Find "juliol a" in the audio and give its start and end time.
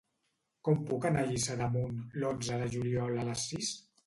2.79-3.29